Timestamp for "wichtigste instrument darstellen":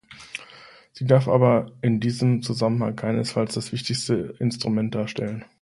3.71-5.45